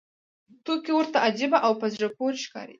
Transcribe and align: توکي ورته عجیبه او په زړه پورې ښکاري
توکي 0.65 0.91
ورته 0.95 1.17
عجیبه 1.27 1.57
او 1.65 1.73
په 1.81 1.85
زړه 1.93 2.07
پورې 2.17 2.37
ښکاري 2.45 2.69